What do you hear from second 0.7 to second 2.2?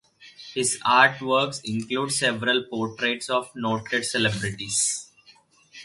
art works include